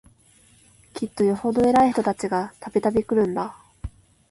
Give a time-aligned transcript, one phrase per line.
[0.95, 3.55] きっとよほど偉い人たちが、度々来るんだ